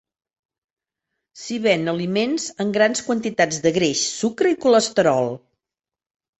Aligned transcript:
S'hi 1.41 1.57
ven 1.65 1.91
aliments 1.93 2.49
en 2.65 2.73
grans 2.79 3.05
quantitats 3.11 3.63
de 3.69 3.75
greix, 3.79 4.05
sucre 4.25 4.57
i 4.59 4.61
colesterol. 4.67 5.35